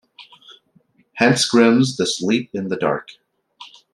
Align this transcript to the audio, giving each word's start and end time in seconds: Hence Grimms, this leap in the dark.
Hence 1.17 1.47
Grimms, 1.47 1.95
this 1.97 2.23
leap 2.23 2.49
in 2.55 2.69
the 2.69 2.75
dark. 2.75 3.09